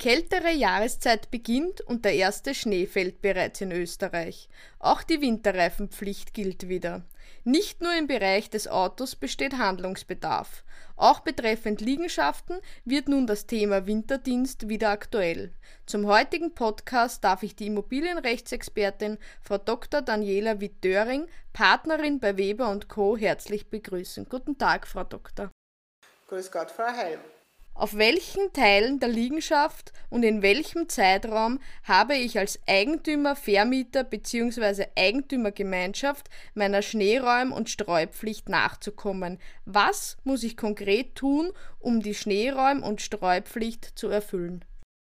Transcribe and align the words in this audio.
kältere 0.00 0.50
Jahreszeit 0.50 1.30
beginnt 1.30 1.82
und 1.82 2.06
der 2.06 2.14
erste 2.14 2.54
Schnee 2.54 2.86
fällt 2.86 3.20
bereits 3.20 3.60
in 3.60 3.70
Österreich. 3.70 4.48
Auch 4.78 5.02
die 5.02 5.20
Winterreifenpflicht 5.20 6.32
gilt 6.32 6.68
wieder. 6.68 7.02
Nicht 7.44 7.82
nur 7.82 7.94
im 7.94 8.06
Bereich 8.06 8.48
des 8.48 8.66
Autos 8.66 9.14
besteht 9.14 9.58
Handlungsbedarf. 9.58 10.64
Auch 10.96 11.20
betreffend 11.20 11.82
Liegenschaften 11.82 12.60
wird 12.86 13.08
nun 13.08 13.26
das 13.26 13.46
Thema 13.46 13.86
Winterdienst 13.86 14.70
wieder 14.70 14.88
aktuell. 14.88 15.52
Zum 15.84 16.06
heutigen 16.06 16.54
Podcast 16.54 17.22
darf 17.22 17.42
ich 17.42 17.54
die 17.54 17.66
Immobilienrechtsexpertin 17.66 19.18
Frau 19.42 19.58
Dr. 19.58 20.00
Daniela 20.00 20.60
Witt-Döring, 20.60 21.26
Partnerin 21.52 22.20
bei 22.20 22.38
Weber 22.38 22.80
Co. 22.88 23.18
herzlich 23.18 23.68
begrüßen. 23.68 24.26
Guten 24.30 24.56
Tag, 24.56 24.86
Frau 24.86 25.04
Doktor. 25.04 25.50
Grüß 26.28 26.50
Gott, 26.50 26.70
Frau 26.70 26.88
Helm. 26.88 27.20
Auf 27.74 27.96
welchen 27.96 28.52
Teilen 28.52 29.00
der 29.00 29.08
Liegenschaft 29.08 29.92
und 30.10 30.22
in 30.22 30.42
welchem 30.42 30.88
Zeitraum 30.88 31.60
habe 31.84 32.14
ich 32.14 32.38
als 32.38 32.58
Eigentümer, 32.66 33.36
Vermieter 33.36 34.04
bzw. 34.04 34.86
Eigentümergemeinschaft 34.96 36.28
meiner 36.54 36.82
Schneeräum- 36.82 37.52
und 37.52 37.70
Streupflicht 37.70 38.48
nachzukommen? 38.48 39.38
Was 39.64 40.18
muss 40.24 40.42
ich 40.42 40.56
konkret 40.56 41.14
tun, 41.14 41.52
um 41.78 42.02
die 42.02 42.14
Schneeräum- 42.14 42.82
und 42.82 43.00
Streupflicht 43.00 43.98
zu 43.98 44.08
erfüllen? 44.08 44.64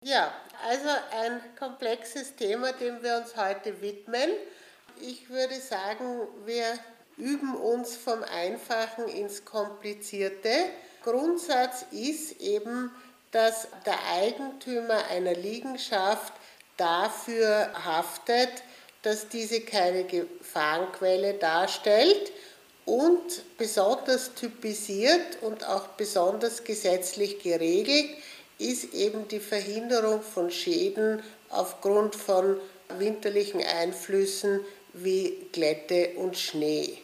Ja, 0.03 0.33
also 0.67 0.89
ein 1.23 1.41
komplexes 1.59 2.37
Thema, 2.37 2.73
dem 2.73 3.03
wir 3.03 3.19
uns 3.19 3.37
heute 3.37 3.81
widmen. 3.83 4.31
Ich 5.01 5.29
würde 5.29 5.55
sagen, 5.57 6.29
wir 6.45 6.65
üben 7.17 7.55
uns 7.55 7.97
vom 7.97 8.23
Einfachen 8.23 9.09
ins 9.09 9.45
Komplizierte. 9.45 10.51
Grundsatz 11.05 11.85
ist 11.93 12.41
eben, 12.41 12.91
dass 13.31 13.69
der 13.85 13.99
Eigentümer 14.13 15.07
einer 15.11 15.35
Liegenschaft 15.35 16.33
dafür 16.77 17.71
haftet, 17.85 18.51
dass 19.03 19.29
diese 19.29 19.61
keine 19.61 20.05
Gefahrenquelle 20.05 21.35
darstellt 21.35 22.33
und 22.87 23.57
besonders 23.59 24.35
typisiert 24.35 25.43
und 25.43 25.67
auch 25.69 25.89
besonders 25.89 26.65
gesetzlich 26.65 27.43
geregelt 27.43 28.11
ist 28.59 28.95
eben 28.95 29.27
die 29.29 29.41
Verhinderung 29.41 30.23
von 30.23 30.51
Schäden 30.51 31.23
aufgrund 31.51 32.15
von 32.15 32.59
winterlichen 32.99 33.63
Einflüssen 33.63 34.61
wie 34.93 35.49
Glätte 35.53 36.11
und 36.17 36.39
Schnee. 36.39 36.99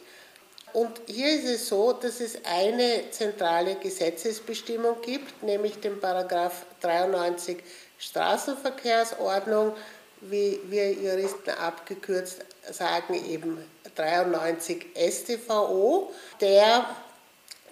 Und 0.73 1.01
hier 1.07 1.35
ist 1.35 1.45
es 1.45 1.67
so, 1.67 1.93
dass 1.93 2.21
es 2.21 2.37
eine 2.45 3.03
zentrale 3.11 3.75
Gesetzesbestimmung 3.75 5.01
gibt, 5.01 5.43
nämlich 5.43 5.79
den 5.79 5.99
Paragraph 5.99 6.65
93 6.81 7.57
Straßenverkehrsordnung, 7.97 9.73
wie 10.21 10.59
wir 10.69 10.93
Juristen 10.93 11.49
abgekürzt 11.49 12.45
sagen, 12.71 13.13
eben 13.29 13.57
93 13.95 14.85
StVO, 14.95 16.11
der 16.39 16.85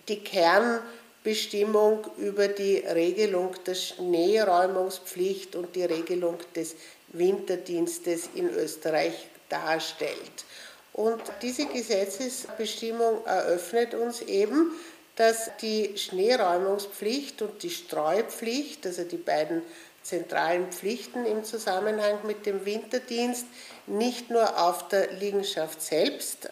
die 0.08 0.20
Kernbestimmung 0.20 2.06
über 2.18 2.48
die 2.48 2.78
Regelung 2.78 3.56
der 3.66 3.76
Schneeräumungspflicht 3.76 5.56
und 5.56 5.76
die 5.76 5.86
Regelung 5.86 6.38
des 6.56 6.76
Winterdienstes 7.10 8.30
in 8.36 8.50
Österreich 8.50 9.28
darstellt. 9.48 10.46
Und 10.94 11.22
diese 11.42 11.66
Gesetzesbestimmung 11.68 13.26
eröffnet 13.26 13.94
uns 13.94 14.22
eben, 14.22 14.72
dass 15.16 15.52
die 15.62 15.98
Schneeräumungspflicht 15.98 17.42
und 17.42 17.62
die 17.62 17.70
Streupflicht, 17.70 18.86
also 18.86 19.04
die 19.04 19.18
beiden 19.18 19.62
zentralen 20.02 20.72
Pflichten 20.72 21.26
im 21.26 21.44
Zusammenhang 21.44 22.20
mit 22.26 22.46
dem 22.46 22.66
Winterdienst, 22.66 23.46
nicht 23.86 24.30
nur 24.30 24.58
auf 24.62 24.88
der 24.88 25.12
Liegenschaft 25.14 25.82
selbst 25.82 26.50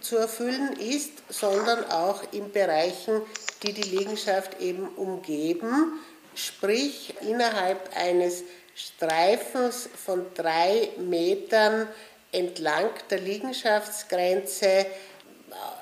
zu 0.00 0.16
erfüllen 0.16 0.72
ist, 0.78 1.12
sondern 1.28 1.84
auch 1.90 2.22
in 2.32 2.50
Bereichen, 2.50 3.22
die 3.62 3.72
die 3.72 3.96
Liegenschaft 3.96 4.60
eben 4.60 4.88
umgeben, 4.96 6.00
sprich 6.34 7.14
innerhalb 7.20 7.96
eines 7.96 8.42
Streifens 8.74 9.88
von 10.04 10.26
drei 10.34 10.90
Metern 10.98 11.86
entlang 12.32 12.90
der 13.10 13.18
Liegenschaftsgrenze 13.18 14.86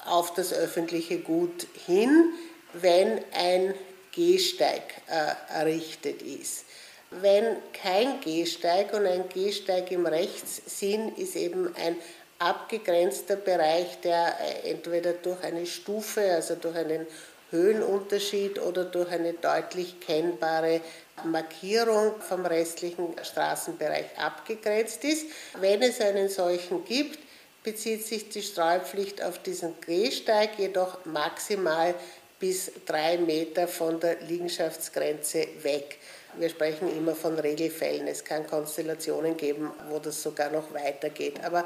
auf 0.07 0.35
das 0.35 0.53
öffentliche 0.53 1.19
Gut 1.19 1.67
hin, 1.87 2.33
wenn 2.73 3.21
ein 3.35 3.75
Gehsteig 4.13 4.83
äh, 5.09 5.55
errichtet 5.55 6.23
ist. 6.23 6.65
Wenn 7.11 7.57
kein 7.73 8.21
Gehsteig 8.21 8.93
und 8.93 9.07
ein 9.07 9.29
Gehsteig 9.29 9.91
im 9.91 10.07
Rechtssinn 10.07 11.15
ist 11.17 11.37
eben 11.37 11.75
ein 11.77 11.97
abgegrenzter 12.39 13.37
Bereich, 13.37 14.01
der 14.01 14.37
äh, 14.41 14.71
entweder 14.71 15.13
durch 15.15 15.43
eine 15.43 15.67
Stufe, 15.67 16.21
also 16.33 16.55
durch 16.55 16.77
einen 16.77 17.07
Höhenunterschied 17.51 18.61
oder 18.61 18.85
durch 18.85 19.11
eine 19.11 19.33
deutlich 19.33 20.01
kennbare 20.01 20.81
Markierung 21.25 22.21
vom 22.21 22.45
restlichen 22.47 23.15
Straßenbereich 23.23 24.19
abgegrenzt 24.19 25.05
ist. 25.05 25.27
Wenn 25.61 25.83
es 25.83 26.01
einen 26.01 26.29
solchen 26.29 26.85
gibt, 26.85 27.19
bezieht 27.63 28.07
sich 28.07 28.29
die 28.29 28.43
Streupflicht 28.43 29.23
auf 29.23 29.39
diesen 29.41 29.75
Gehsteig, 29.81 30.59
jedoch 30.59 31.05
maximal 31.05 31.95
bis 32.39 32.71
drei 32.87 33.19
Meter 33.19 33.67
von 33.67 33.99
der 33.99 34.21
Liegenschaftsgrenze 34.21 35.47
weg. 35.63 35.99
Wir 36.39 36.51
sprechen 36.51 36.97
immer 36.97 37.15
von 37.17 37.39
Regelfällen. 37.39 38.07
Es 38.07 38.25
kann 38.25 38.47
Konstellationen 38.47 39.37
geben, 39.37 39.73
wo 39.91 39.99
das 39.99 40.23
sogar 40.23 40.51
noch 40.51 40.73
weitergeht. 40.73 41.43
Aber 41.43 41.65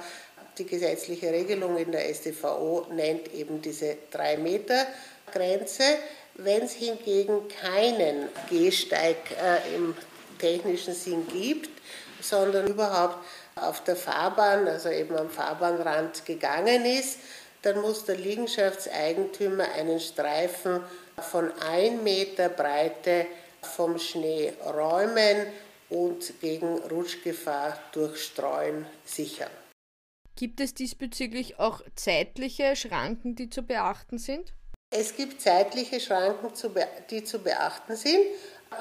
die 0.58 0.66
gesetzliche 0.66 1.30
Regelung 1.30 1.76
in 1.76 1.92
der 1.92 2.12
StVO 2.12 2.86
nennt 2.90 3.32
eben 3.34 3.60
diese 3.60 3.96
drei 4.10 4.36
Meter 4.36 4.86
Grenze. 5.32 5.82
Wenn 6.34 6.62
es 6.62 6.72
hingegen 6.72 7.48
keinen 7.48 8.28
Gehsteig 8.48 9.16
äh, 9.32 9.74
im 9.74 9.94
technischen 10.38 10.94
Sinn 10.94 11.26
gibt, 11.28 11.70
sondern 12.20 12.68
überhaupt 12.68 13.18
auf 13.56 13.84
der 13.84 13.96
Fahrbahn, 13.96 14.66
also 14.66 14.88
eben 14.88 15.16
am 15.16 15.28
Fahrbahnrand 15.28 16.24
gegangen 16.24 16.84
ist, 16.84 17.18
dann 17.62 17.80
muss 17.80 18.04
der 18.04 18.16
Liegenschaftseigentümer 18.16 19.64
einen 19.72 20.00
Streifen 20.00 20.80
von 21.18 21.52
1 21.60 22.02
Meter 22.02 22.48
Breite 22.48 23.26
vom 23.60 23.98
Schnee 23.98 24.52
räumen 24.64 25.46
und 25.90 26.40
gegen 26.40 26.78
Rutschgefahr 26.78 27.78
durch 27.92 28.24
Streuen 28.24 28.86
sichern. 29.04 29.50
Gibt 30.34 30.60
es 30.60 30.74
diesbezüglich 30.74 31.58
auch 31.58 31.82
zeitliche 31.94 32.74
Schranken, 32.74 33.36
die 33.36 33.50
zu 33.50 33.62
beachten 33.62 34.18
sind? 34.18 34.54
Es 34.94 35.16
gibt 35.16 35.40
zeitliche 35.40 36.00
Schranken, 36.00 36.52
die 37.08 37.24
zu 37.24 37.38
beachten 37.38 37.96
sind. 37.96 38.26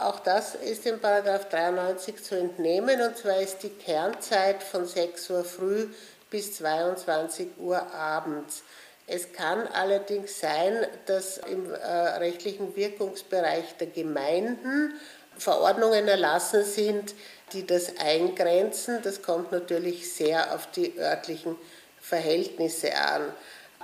Auch 0.01 0.19
das 0.19 0.55
ist 0.55 0.85
im 0.85 0.99
Paragraph 0.99 1.47
93 1.47 2.21
zu 2.21 2.37
entnehmen, 2.37 3.01
und 3.01 3.17
zwar 3.17 3.39
ist 3.41 3.63
die 3.63 3.69
Kernzeit 3.69 4.61
von 4.61 4.85
6 4.85 5.29
Uhr 5.29 5.45
früh 5.45 5.87
bis 6.29 6.57
22 6.57 7.57
Uhr 7.59 7.81
abends. 7.93 8.63
Es 9.07 9.31
kann 9.31 9.67
allerdings 9.67 10.37
sein, 10.37 10.85
dass 11.05 11.37
im 11.37 11.73
äh, 11.73 11.77
rechtlichen 11.77 12.75
Wirkungsbereich 12.75 13.77
der 13.79 13.87
Gemeinden 13.87 14.93
Verordnungen 15.37 16.09
erlassen 16.09 16.65
sind, 16.65 17.15
die 17.53 17.65
das 17.65 17.97
eingrenzen. 17.99 19.01
Das 19.01 19.21
kommt 19.21 19.53
natürlich 19.53 20.13
sehr 20.13 20.53
auf 20.53 20.69
die 20.71 20.97
örtlichen 20.99 21.55
Verhältnisse 22.01 22.95
an. 22.97 23.33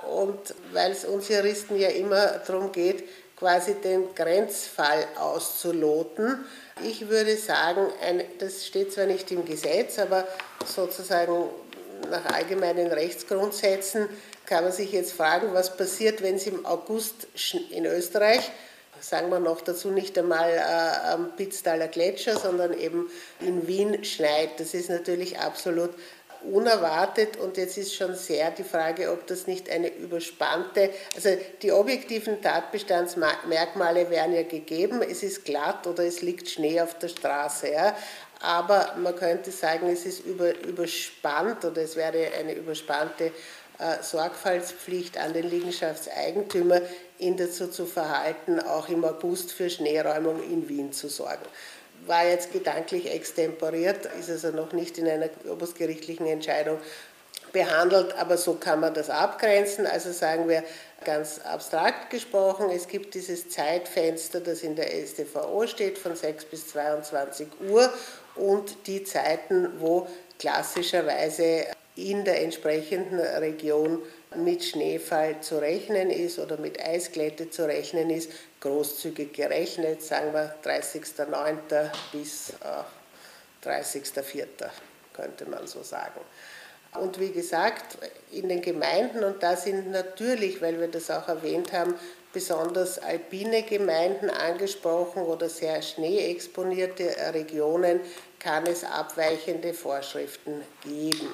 Und 0.06 0.56
weil 0.74 0.92
es 0.92 1.06
uns 1.06 1.30
Juristen 1.30 1.78
ja 1.78 1.90
immer 1.90 2.40
darum 2.46 2.72
geht, 2.72 3.04
quasi 3.38 3.76
den 3.76 4.16
Grenzfall 4.16 5.08
auszuloten, 5.20 6.44
ich 6.84 7.10
würde 7.10 7.36
sagen, 7.38 7.88
ein, 8.02 8.24
das 8.40 8.66
steht 8.66 8.94
zwar 8.94 9.06
nicht 9.06 9.32
im 9.32 9.46
Gesetz, 9.46 9.98
aber 10.00 10.28
sozusagen 10.66 11.50
nach 12.12 12.26
allgemeinen 12.34 12.88
Rechtsgrundsätzen 12.88 14.08
kann 14.46 14.64
man 14.64 14.74
sich 14.74 14.92
jetzt 14.92 15.14
fragen, 15.14 15.54
was 15.54 15.76
passiert, 15.76 16.22
wenn 16.22 16.36
es 16.36 16.48
im 16.48 16.66
August 16.66 17.28
in 17.72 17.86
Österreich, 17.86 18.52
sagen 19.00 19.30
wir 19.30 19.40
noch 19.40 19.62
dazu 19.62 19.90
nicht 19.90 20.18
einmal 20.18 20.50
äh, 20.50 21.08
am 21.10 21.36
Pitztaler 21.36 21.88
Gletscher, 21.88 22.38
sondern 22.38 22.74
eben 22.74 23.10
in 23.40 23.68
Wien 23.68 24.04
schneit. 24.04 24.60
Das 24.60 24.74
ist 24.74 24.90
natürlich 24.90 25.40
absolut 25.40 25.92
unerwartet. 26.44 27.38
Und 27.38 27.58
jetzt 27.58 27.78
ist 27.78 27.96
schon 27.96 28.16
sehr 28.16 28.52
die 28.52 28.64
Frage, 28.64 29.12
ob 29.12 29.28
das 29.28 29.48
nicht 29.48 29.70
eine 29.70 29.90
überspannte, 29.90 30.92
also 31.16 31.30
die 31.62 31.72
objektiven 31.72 32.42
Tatbestandsmerkmale 32.42 34.10
wären 34.10 34.34
ja 34.34 34.44
gegeben, 34.44 35.02
es 35.02 35.24
ist 35.24 35.46
glatt 35.46 35.88
oder 35.88 36.04
es 36.04 36.22
liegt 36.22 36.50
Schnee 36.50 36.80
auf 36.82 36.98
der 37.00 37.10
Straße, 37.10 37.72
ja, 37.72 37.96
aber 38.40 38.96
man 38.98 39.16
könnte 39.16 39.52
sagen, 39.52 39.88
es 39.90 40.06
ist 40.06 40.20
über, 40.20 40.56
überspannt 40.60 41.66
oder 41.66 41.82
es 41.82 41.96
wäre 41.96 42.32
eine 42.40 42.54
überspannte 42.54 43.32
äh, 43.80 44.02
Sorgfaltspflicht 44.02 45.18
an 45.18 45.34
den 45.34 45.50
Liegenschaftseigentümer, 45.50 46.82
ihn 47.20 47.38
dazu 47.38 47.68
zu 47.68 47.86
verhalten, 47.86 48.60
auch 48.60 48.90
im 48.90 49.04
August 49.04 49.52
für 49.52 49.70
Schneeräumung 49.70 50.44
in 50.44 50.70
Wien 50.70 50.92
zu 50.94 51.10
sorgen 51.10 51.46
war 52.08 52.26
jetzt 52.26 52.52
gedanklich 52.52 53.12
extemporiert, 53.12 54.08
ist 54.20 54.30
also 54.30 54.50
noch 54.50 54.74
nicht 54.74 54.98
in 54.98 55.08
einer 55.08 55.30
oberstgerichtlichen 55.50 56.26
Entscheidung 56.26 56.80
behandelt, 57.52 58.16
aber 58.18 58.38
so 58.38 58.56
kann 58.56 58.80
man 58.80 58.94
das 58.94 59.10
abgrenzen. 59.10 59.86
Also 59.86 60.12
sagen 60.12 60.48
wir 60.48 60.64
ganz 61.06 61.40
abstrakt 61.40 62.10
gesprochen, 62.10 62.70
es 62.70 62.88
gibt 62.88 63.14
dieses 63.14 63.50
Zeitfenster, 63.50 64.40
das 64.42 64.64
in 64.64 64.76
der 64.76 64.88
StVO 64.88 65.68
steht, 65.68 65.98
von 65.98 66.16
6 66.16 66.46
bis 66.46 66.68
22 66.70 67.48
Uhr 67.70 67.92
und 68.36 68.88
die 68.88 69.04
Zeiten, 69.04 69.80
wo 69.80 70.08
klassischerweise 70.40 71.66
in 71.96 72.24
der 72.26 72.44
entsprechenden 72.44 73.20
Region 73.20 74.02
mit 74.36 74.64
Schneefall 74.64 75.40
zu 75.42 75.60
rechnen 75.60 76.10
ist 76.10 76.40
oder 76.40 76.58
mit 76.58 76.84
Eisglätte 76.84 77.50
zu 77.50 77.66
rechnen 77.66 78.10
ist, 78.10 78.32
großzügig 78.60 79.34
gerechnet, 79.34 80.04
sagen 80.04 80.34
wir 80.34 80.56
30.09. 80.64 81.90
bis 82.12 82.50
äh, 82.50 83.68
30.04. 83.68 84.46
könnte 85.14 85.46
man 85.50 85.66
so 85.68 85.82
sagen. 85.84 86.22
Und 86.94 87.20
wie 87.20 87.32
gesagt, 87.32 87.98
in 88.32 88.50
den 88.50 88.62
Gemeinden, 88.62 89.24
und 89.24 89.44
da 89.44 89.56
sind 89.56 89.92
natürlich, 89.92 90.62
weil 90.62 90.80
wir 90.80 90.88
das 90.88 91.12
auch 91.12 91.28
erwähnt 91.28 91.74
haben, 91.74 91.96
besonders 92.34 93.00
alpine 93.00 93.64
Gemeinden 93.64 94.30
angesprochen 94.30 95.24
oder 95.24 95.50
sehr 95.50 95.82
schneeexponierte 95.82 97.34
Regionen, 97.34 98.00
kann 98.40 98.66
es 98.68 98.84
abweichende 98.84 99.74
Vorschriften 99.74 100.62
geben. 100.84 101.30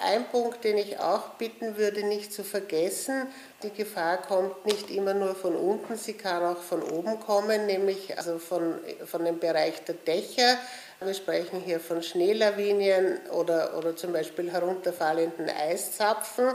Ein 0.00 0.28
Punkt, 0.28 0.62
den 0.62 0.78
ich 0.78 1.00
auch 1.00 1.30
bitten 1.30 1.76
würde, 1.76 2.04
nicht 2.04 2.32
zu 2.32 2.44
vergessen, 2.44 3.26
die 3.62 3.70
Gefahr 3.70 4.18
kommt 4.18 4.64
nicht 4.64 4.90
immer 4.90 5.12
nur 5.12 5.34
von 5.34 5.56
unten, 5.56 5.96
sie 5.96 6.12
kann 6.12 6.44
auch 6.44 6.62
von 6.62 6.82
oben 6.82 7.18
kommen, 7.18 7.66
nämlich 7.66 8.16
also 8.16 8.38
von, 8.38 8.78
von 9.06 9.24
dem 9.24 9.40
Bereich 9.40 9.82
der 9.84 9.96
Dächer. 9.96 10.56
Wir 11.00 11.14
sprechen 11.14 11.60
hier 11.60 11.80
von 11.80 12.02
Schneelawinien 12.02 13.18
oder, 13.30 13.76
oder 13.76 13.96
zum 13.96 14.12
Beispiel 14.12 14.52
herunterfallenden 14.52 15.48
Eiszapfen. 15.48 16.52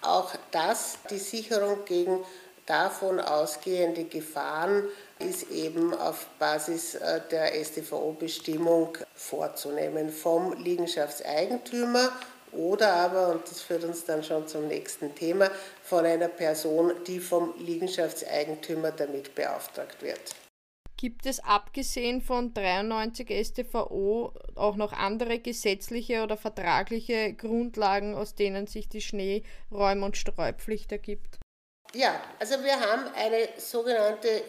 Auch 0.00 0.32
das, 0.50 0.98
die 1.10 1.18
Sicherung 1.18 1.84
gegen 1.84 2.24
davon 2.64 3.20
ausgehende 3.20 4.04
Gefahren, 4.04 4.84
ist 5.18 5.50
eben 5.50 5.94
auf 5.94 6.26
Basis 6.38 6.94
äh, 6.94 7.20
der 7.30 7.52
StVO-Bestimmung 7.62 8.98
vorzunehmen 9.14 10.10
vom 10.10 10.52
Liegenschaftseigentümer 10.62 12.10
oder 12.52 12.92
aber, 12.92 13.28
und 13.28 13.48
das 13.48 13.60
führt 13.60 13.84
uns 13.84 14.04
dann 14.04 14.22
schon 14.22 14.46
zum 14.48 14.68
nächsten 14.68 15.14
Thema, 15.14 15.50
von 15.82 16.04
einer 16.04 16.28
Person, 16.28 16.92
die 17.06 17.20
vom 17.20 17.54
Liegenschaftseigentümer 17.58 18.92
damit 18.92 19.34
beauftragt 19.34 20.02
wird. 20.02 20.34
Gibt 20.98 21.26
es 21.26 21.40
abgesehen 21.40 22.22
von 22.22 22.54
93 22.54 23.28
StVO 23.46 24.32
auch 24.54 24.76
noch 24.76 24.94
andere 24.94 25.38
gesetzliche 25.38 26.22
oder 26.22 26.38
vertragliche 26.38 27.34
Grundlagen, 27.34 28.14
aus 28.14 28.34
denen 28.34 28.66
sich 28.66 28.88
die 28.88 29.02
Schneeräum- 29.02 30.02
und 30.02 30.16
Streupflicht 30.16 30.90
ergibt? 30.92 31.38
Ja, 31.92 32.20
also 32.38 32.62
wir 32.64 32.80
haben 32.80 33.04
eine 33.14 33.48
sogenannte 33.58 34.42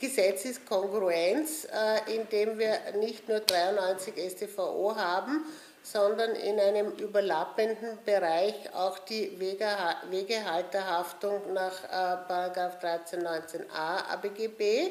Gesetzeskongruenz, 0.00 1.66
äh, 1.66 2.14
indem 2.14 2.58
wir 2.58 2.78
nicht 2.98 3.28
nur 3.28 3.40
93 3.40 4.14
StVO 4.30 4.96
haben, 4.96 5.44
sondern 5.82 6.34
in 6.34 6.60
einem 6.60 6.92
überlappenden 6.92 7.98
Bereich 8.04 8.54
auch 8.74 8.98
die 8.98 9.40
Wegehalterhaftung 9.40 11.52
nach 11.52 11.84
äh, 11.84 12.32
1319a 12.32 14.12
ABGB, 14.12 14.90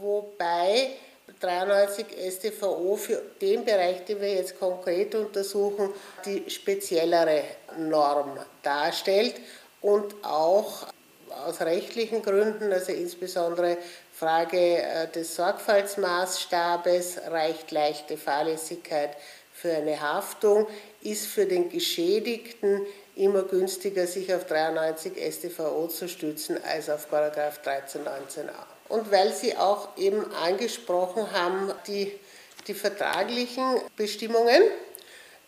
wobei 0.00 0.90
93 1.38 2.06
StVO 2.32 2.96
für 2.96 3.22
den 3.40 3.64
Bereich, 3.64 4.04
den 4.04 4.20
wir 4.20 4.34
jetzt 4.34 4.58
konkret 4.58 5.14
untersuchen, 5.14 5.94
die 6.24 6.50
speziellere 6.50 7.44
Norm 7.78 8.36
darstellt 8.62 9.36
und 9.80 10.12
auch 10.24 10.88
aus 11.46 11.60
rechtlichen 11.60 12.22
Gründen, 12.22 12.72
also 12.72 12.92
insbesondere 12.92 13.78
Frage 14.12 14.82
äh, 14.82 15.08
des 15.08 15.36
Sorgfaltsmaßstabes, 15.36 17.20
reicht 17.28 17.70
leichte 17.70 18.16
Fahrlässigkeit 18.16 19.10
für 19.60 19.72
eine 19.72 20.00
Haftung 20.00 20.66
ist 21.02 21.26
für 21.26 21.44
den 21.44 21.68
Geschädigten 21.68 22.86
immer 23.14 23.42
günstiger, 23.42 24.06
sich 24.06 24.34
auf 24.34 24.46
93 24.46 25.12
StVO 25.32 25.88
zu 25.88 26.08
stützen, 26.08 26.58
als 26.64 26.88
auf 26.88 27.12
1319a. 27.12 28.52
Und 28.88 29.10
weil 29.12 29.32
Sie 29.32 29.56
auch 29.56 29.96
eben 29.98 30.24
angesprochen 30.34 31.30
haben, 31.32 31.72
die, 31.86 32.12
die 32.66 32.74
vertraglichen 32.74 33.80
Bestimmungen, 33.96 34.62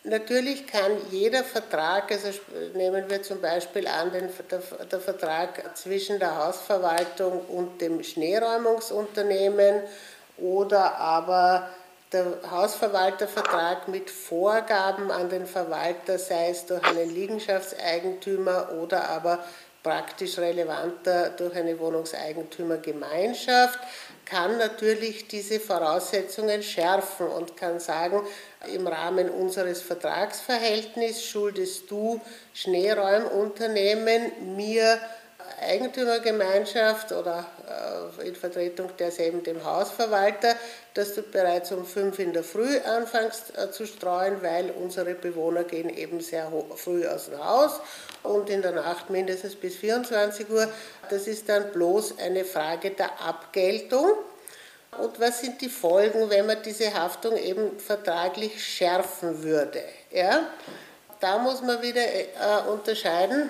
Natürlich 0.05 0.67
kann 0.67 0.91
jeder 1.11 1.45
Vertrag, 1.45 2.11
also 2.11 2.27
nehmen 2.73 3.09
wir 3.09 3.23
zum 3.23 3.39
Beispiel 3.39 3.87
an 3.87 4.11
den, 4.11 4.29
der, 4.51 4.59
der 4.85 4.99
Vertrag 4.99 5.77
zwischen 5.77 6.19
der 6.19 6.45
Hausverwaltung 6.45 7.39
und 7.47 7.79
dem 7.79 8.03
Schneeräumungsunternehmen 8.03 9.81
oder 10.37 10.97
aber 10.97 11.69
der 12.13 12.39
Hausverwaltervertrag 12.49 13.87
mit 13.87 14.09
Vorgaben 14.09 15.11
an 15.11 15.29
den 15.29 15.45
Verwalter, 15.45 16.17
sei 16.17 16.49
es 16.49 16.65
durch 16.65 16.83
einen 16.83 17.13
Liegenschaftseigentümer 17.13 18.71
oder 18.81 19.07
aber 19.09 19.45
praktisch 19.81 20.37
relevanter 20.37 21.29
durch 21.31 21.55
eine 21.55 21.77
Wohnungseigentümergemeinschaft, 21.77 23.79
kann 24.25 24.57
natürlich 24.57 25.27
diese 25.27 25.59
Voraussetzungen 25.59 26.63
schärfen 26.63 27.27
und 27.27 27.57
kann 27.57 27.81
sagen, 27.81 28.25
im 28.73 28.87
Rahmen 28.87 29.29
unseres 29.29 29.81
Vertragsverhältnisses 29.81 31.25
schuldest 31.25 31.91
du 31.91 32.21
Schneeräumunternehmen 32.53 34.55
mir 34.55 35.01
Eigentümergemeinschaft 35.61 37.11
oder 37.11 37.45
äh, 38.19 38.27
in 38.27 38.35
Vertretung 38.35 38.89
derselben 38.97 39.43
dem 39.43 39.63
Hausverwalter, 39.63 40.55
dass 40.93 41.15
du 41.15 41.21
bereits 41.21 41.71
um 41.71 41.85
fünf 41.85 42.19
in 42.19 42.33
der 42.33 42.43
Früh 42.43 42.77
anfängst 42.79 43.57
äh, 43.57 43.71
zu 43.71 43.85
streuen, 43.85 44.41
weil 44.41 44.71
unsere 44.71 45.15
Bewohner 45.15 45.63
gehen 45.63 45.89
eben 45.89 46.21
sehr 46.21 46.51
früh 46.75 47.07
aus 47.07 47.29
dem 47.29 47.43
Haus 47.43 47.79
und 48.23 48.49
in 48.49 48.61
der 48.61 48.71
Nacht 48.71 49.09
mindestens 49.09 49.55
bis 49.55 49.75
24 49.75 50.49
Uhr. 50.49 50.67
Das 51.09 51.27
ist 51.27 51.49
dann 51.49 51.71
bloß 51.71 52.19
eine 52.19 52.45
Frage 52.45 52.91
der 52.91 53.21
Abgeltung. 53.21 54.13
Und 54.97 55.19
was 55.19 55.41
sind 55.41 55.59
die 55.61 55.69
Folgen, 55.69 56.29
wenn 56.29 56.45
man 56.45 56.61
diese 56.61 56.93
Haftung 56.93 57.35
eben 57.35 57.79
vertraglich 57.79 58.63
schärfen 58.63 59.41
würde? 59.41 59.81
Ja? 60.11 60.47
Da 61.19 61.39
muss 61.39 61.61
man 61.61 61.81
wieder 61.81 62.01
äh, 62.01 62.69
unterscheiden 62.69 63.49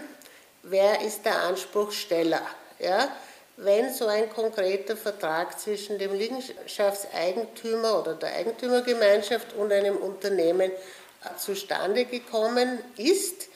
wer 0.63 1.01
ist 1.01 1.25
der 1.25 1.43
Anspruchsteller. 1.43 2.41
Ja? 2.79 3.09
Wenn 3.57 3.93
so 3.93 4.07
ein 4.07 4.29
konkreter 4.29 4.97
Vertrag 4.97 5.59
zwischen 5.59 5.99
dem 5.99 6.13
Liegenschaftseigentümer 6.13 7.99
oder 7.99 8.15
der 8.15 8.33
Eigentümergemeinschaft 8.33 9.53
und 9.53 9.71
einem 9.71 9.97
Unternehmen 9.97 10.71
äh, 10.71 11.37
zustande 11.37 12.05
gekommen 12.05 12.79
ist, 12.97 13.49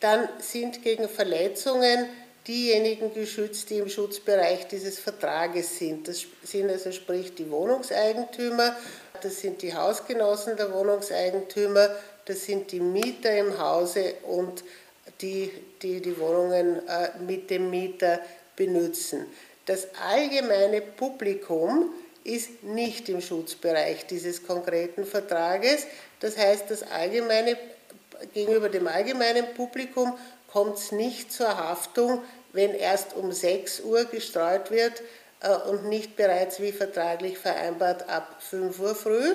dann 0.00 0.28
sind 0.40 0.82
gegen 0.82 1.08
Verletzungen 1.08 2.08
diejenigen 2.46 3.14
geschützt, 3.14 3.70
die 3.70 3.78
im 3.78 3.88
Schutzbereich 3.88 4.68
dieses 4.68 4.98
Vertrages 4.98 5.78
sind. 5.78 6.08
Das 6.08 6.26
sind 6.42 6.70
also 6.70 6.92
sprich 6.92 7.34
die 7.34 7.50
Wohnungseigentümer, 7.50 8.76
das 9.22 9.40
sind 9.40 9.62
die 9.62 9.74
Hausgenossen 9.74 10.56
der 10.56 10.72
Wohnungseigentümer, 10.72 11.88
das 12.26 12.44
sind 12.44 12.72
die 12.72 12.80
Mieter 12.80 13.34
im 13.36 13.58
Hause 13.58 14.14
und 14.24 14.62
die 15.24 15.50
die, 15.84 16.00
die 16.00 16.18
Wohnungen 16.18 16.86
äh, 16.88 17.10
mit 17.20 17.50
dem 17.50 17.70
Mieter 17.70 18.20
benutzen. 18.56 19.26
Das 19.66 19.88
allgemeine 20.02 20.80
Publikum 20.80 21.90
ist 22.24 22.62
nicht 22.62 23.08
im 23.08 23.20
Schutzbereich 23.20 24.06
dieses 24.06 24.46
konkreten 24.46 25.04
Vertrages. 25.04 25.86
Das 26.20 26.36
heißt, 26.36 26.70
das 26.70 26.82
allgemeine, 26.82 27.56
gegenüber 28.32 28.68
dem 28.68 28.88
allgemeinen 28.88 29.54
Publikum 29.54 30.16
kommt 30.50 30.78
es 30.78 30.92
nicht 30.92 31.32
zur 31.32 31.56
Haftung, 31.56 32.22
wenn 32.52 32.72
erst 32.74 33.14
um 33.14 33.32
6 33.32 33.80
Uhr 33.80 34.04
gestreut 34.04 34.70
wird 34.70 35.02
äh, 35.40 35.54
und 35.68 35.86
nicht 35.88 36.16
bereits 36.16 36.60
wie 36.60 36.72
vertraglich 36.72 37.38
vereinbart 37.38 38.08
ab 38.08 38.36
5 38.40 38.78
Uhr 38.80 38.94
früh. 38.94 39.34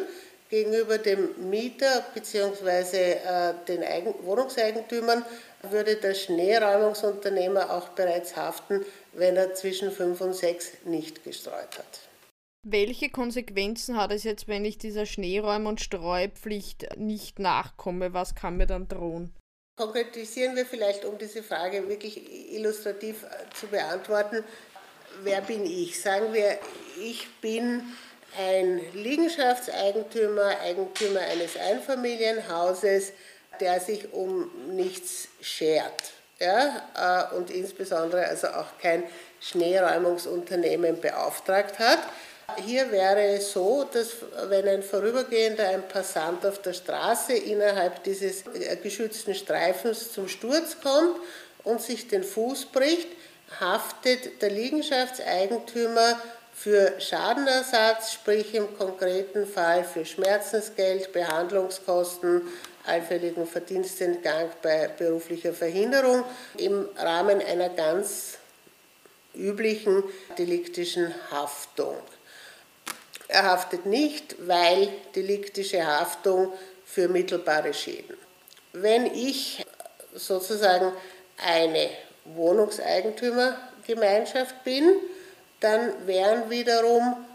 Gegenüber 0.49 0.97
dem 0.97 1.49
Mieter 1.49 2.05
bzw. 2.13 3.11
Äh, 3.11 3.53
den 3.67 3.83
Wohnungseigentümern 4.23 5.23
würde 5.61 5.97
der 5.97 6.15
Schneeräumungsunternehmer 6.15 7.71
auch 7.71 7.89
bereits 7.89 8.35
haften, 8.35 8.83
wenn 9.13 9.35
er 9.35 9.53
zwischen 9.53 9.91
5 9.91 10.19
und 10.21 10.33
6 10.33 10.85
nicht 10.85 11.23
gestreut 11.23 11.77
hat. 11.77 11.99
Welche 12.67 13.09
Konsequenzen 13.09 13.95
hat 13.95 14.11
es 14.11 14.23
jetzt, 14.23 14.47
wenn 14.47 14.65
ich 14.65 14.77
dieser 14.77 15.05
Schneeräum- 15.05 15.67
und 15.67 15.81
Streupflicht 15.81 16.97
nicht 16.97 17.39
nachkomme? 17.39 18.13
Was 18.13 18.35
kann 18.35 18.57
mir 18.57 18.67
dann 18.67 18.87
drohen? 18.87 19.33
Konkretisieren 19.77 20.55
wir 20.55 20.65
vielleicht, 20.65 21.05
um 21.05 21.17
diese 21.17 21.41
Frage 21.41 21.87
wirklich 21.87 22.53
illustrativ 22.53 23.23
äh, 23.23 23.53
zu 23.53 23.67
beantworten. 23.67 24.43
Wer 25.23 25.41
bin 25.41 25.65
ich? 25.65 26.01
Sagen 26.01 26.33
wir, 26.33 26.59
ich 26.99 27.27
bin 27.39 27.83
ein 28.37 28.81
Liegenschaftseigentümer, 28.93 30.59
Eigentümer 30.61 31.21
eines 31.21 31.57
Einfamilienhauses, 31.57 33.13
der 33.59 33.79
sich 33.79 34.13
um 34.13 34.49
nichts 34.75 35.27
schert 35.41 36.13
ja, 36.39 37.29
äh, 37.31 37.35
und 37.35 37.49
insbesondere 37.49 38.25
also 38.27 38.47
auch 38.47 38.77
kein 38.81 39.03
Schneeräumungsunternehmen 39.41 40.99
beauftragt 41.01 41.79
hat. 41.79 41.99
Hier 42.65 42.91
wäre 42.91 43.35
es 43.35 43.51
so, 43.51 43.85
dass 43.91 44.15
wenn 44.47 44.67
ein 44.67 44.81
Vorübergehender, 44.81 45.67
ein 45.67 45.87
Passant 45.87 46.45
auf 46.45 46.61
der 46.61 46.73
Straße 46.73 47.33
innerhalb 47.33 48.03
dieses 48.03 48.43
äh, 48.47 48.75
geschützten 48.77 49.35
Streifens 49.35 50.11
zum 50.11 50.27
Sturz 50.27 50.77
kommt 50.81 51.17
und 51.63 51.81
sich 51.81 52.07
den 52.07 52.23
Fuß 52.23 52.65
bricht, 52.67 53.07
haftet 53.59 54.41
der 54.41 54.49
Liegenschaftseigentümer 54.49 56.19
für 56.59 56.99
Schadenersatz, 56.99 58.11
sprich 58.11 58.53
im 58.53 58.77
konkreten 58.77 59.47
Fall 59.47 59.85
für 59.85 60.05
Schmerzensgeld, 60.05 61.13
Behandlungskosten, 61.13 62.41
allfälligen 62.85 63.47
Verdienstentgang 63.47 64.49
bei 64.61 64.89
beruflicher 64.89 65.53
Verhinderung 65.53 66.25
im 66.57 66.89
Rahmen 66.97 67.41
einer 67.41 67.69
ganz 67.69 68.39
üblichen 69.33 70.03
deliktischen 70.37 71.15
Haftung. 71.31 71.95
Er 73.29 73.43
haftet 73.43 73.85
nicht, 73.85 74.35
weil 74.45 74.89
deliktische 75.15 75.87
Haftung 75.87 76.51
für 76.83 77.07
mittelbare 77.07 77.73
Schäden. 77.73 78.17
Wenn 78.73 79.05
ich 79.05 79.65
sozusagen 80.13 80.91
eine 81.37 81.89
Wohnungseigentümergemeinschaft 82.25 84.61
bin, 84.65 84.99
dann 85.59 85.91
wären 86.05 86.49
wiederum, 86.49 87.25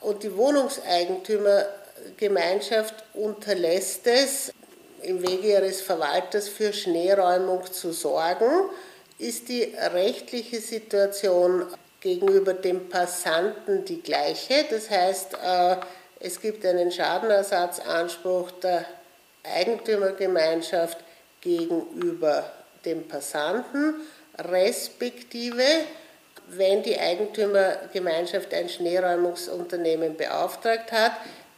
und 0.00 0.22
die 0.22 0.34
Wohnungseigentümergemeinschaft 0.36 2.94
unterlässt 3.14 4.06
es, 4.06 4.52
im 5.02 5.20
Wege 5.22 5.48
ihres 5.48 5.80
Verwalters 5.82 6.48
für 6.48 6.72
Schneeräumung 6.72 7.70
zu 7.70 7.92
sorgen, 7.92 8.70
ist 9.18 9.48
die 9.48 9.74
rechtliche 9.92 10.60
Situation 10.60 11.66
gegenüber 12.00 12.54
dem 12.54 12.88
Passanten 12.88 13.84
die 13.84 14.02
gleiche. 14.02 14.64
Das 14.70 14.90
heißt, 14.90 15.34
äh, 15.34 15.76
es 16.20 16.40
gibt 16.40 16.64
einen 16.64 16.90
Schadenersatzanspruch 16.90 18.50
der 18.62 18.86
Eigentümergemeinschaft 19.42 20.98
gegenüber 21.40 22.50
dem 22.84 23.06
Passanten, 23.06 23.94
respektive 24.38 25.62
wenn 26.48 26.82
die 26.82 26.98
Eigentümergemeinschaft 26.98 28.52
ein 28.54 28.68
Schneeräumungsunternehmen 28.68 30.16
beauftragt 30.16 30.90
hat, 30.92 31.12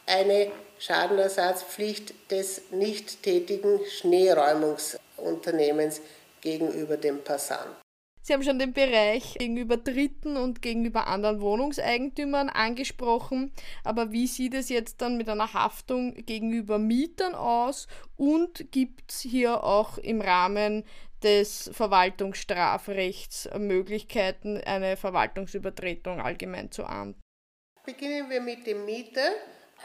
eine 0.05 0.51
Schadenersatzpflicht 0.79 2.13
des 2.31 2.71
nicht 2.71 3.23
tätigen 3.23 3.79
Schneeräumungsunternehmens 3.99 6.01
gegenüber 6.41 6.97
dem 6.97 7.23
Passant. 7.23 7.86
Sie 8.27 8.33
haben 8.33 8.43
schon 8.43 8.59
den 8.59 8.73
Bereich 8.73 9.35
gegenüber 9.35 9.77
Dritten 9.77 10.35
und 10.35 10.61
gegenüber 10.61 11.07
anderen 11.07 11.39
Wohnungseigentümern 11.39 12.49
angesprochen, 12.49 13.53
aber 13.85 14.11
wie 14.11 14.27
sieht 14.27 14.53
es 14.53 14.67
jetzt 14.67 15.01
dann 15.01 15.15
mit 15.15 15.29
einer 15.29 15.53
Haftung 15.53 16.13
gegenüber 16.13 16.77
Mietern 16.77 17.35
aus 17.35 17.87
und 18.17 18.69
gibt 18.73 19.13
es 19.13 19.21
hier 19.21 19.63
auch 19.63 19.97
im 19.97 20.19
Rahmen 20.19 20.83
des 21.23 21.69
Verwaltungsstrafrechts 21.71 23.49
Möglichkeiten, 23.57 24.57
eine 24.57 24.97
Verwaltungsübertretung 24.97 26.19
allgemein 26.19 26.69
zu 26.69 26.83
ahnden? 26.83 27.21
Beginnen 27.85 28.29
wir 28.29 28.41
mit 28.41 28.67
dem 28.67 28.83
Mieter. 28.83 29.29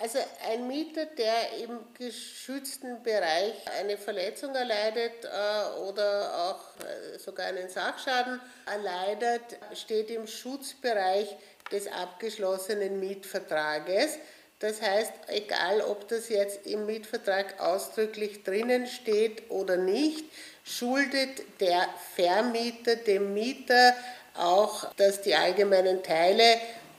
Also 0.00 0.18
ein 0.50 0.66
Mieter, 0.66 1.06
der 1.06 1.58
im 1.62 1.78
geschützten 1.94 3.02
Bereich 3.02 3.54
eine 3.78 3.98
Verletzung 3.98 4.54
erleidet 4.54 5.24
äh, 5.24 5.80
oder 5.80 6.50
auch 6.50 6.84
äh, 6.84 7.18
sogar 7.18 7.46
einen 7.46 7.68
Sachschaden 7.68 8.40
erleidet, 8.66 9.42
steht 9.74 10.10
im 10.10 10.26
Schutzbereich 10.26 11.36
des 11.70 11.86
abgeschlossenen 11.88 12.98
Mietvertrages. 12.98 14.18
Das 14.58 14.80
heißt, 14.80 15.12
egal 15.28 15.82
ob 15.82 16.08
das 16.08 16.28
jetzt 16.28 16.66
im 16.66 16.86
Mietvertrag 16.86 17.60
ausdrücklich 17.60 18.44
drinnen 18.44 18.86
steht 18.86 19.50
oder 19.50 19.76
nicht, 19.76 20.24
schuldet 20.64 21.60
der 21.60 21.88
Vermieter 22.14 22.96
dem 22.96 23.34
Mieter 23.34 23.94
auch, 24.34 24.92
dass 24.94 25.20
die 25.20 25.34
allgemeinen 25.34 26.02
Teile 26.02 26.44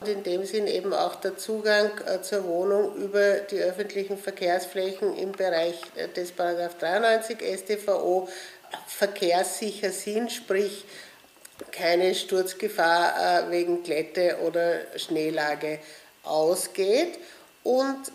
und 0.04 0.10
in 0.10 0.22
dem 0.22 0.44
Sinn 0.44 0.66
eben 0.66 0.92
auch 0.92 1.14
der 1.16 1.38
Zugang 1.38 1.90
äh, 2.06 2.20
zur 2.20 2.44
Wohnung 2.44 2.94
über 2.96 3.36
die 3.36 3.58
öffentlichen 3.58 4.18
Verkehrsflächen 4.18 5.16
im 5.16 5.32
Bereich 5.32 5.80
äh, 5.96 6.08
des 6.08 6.34
93 6.36 7.38
StVO 7.40 8.28
verkehrssicher 8.86 9.90
sind, 9.90 10.30
sprich 10.30 10.84
keine 11.72 12.14
Sturzgefahr 12.14 13.46
äh, 13.46 13.50
wegen 13.50 13.82
Glätte 13.82 14.38
oder 14.44 14.80
Schneelage 14.96 15.78
ausgeht. 16.22 17.18
Und 17.62 18.12